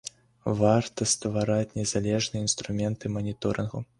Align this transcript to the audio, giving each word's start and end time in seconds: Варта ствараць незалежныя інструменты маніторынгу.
Варта 0.59 1.07
ствараць 1.11 1.75
незалежныя 1.81 2.45
інструменты 2.47 3.15
маніторынгу. 3.21 3.87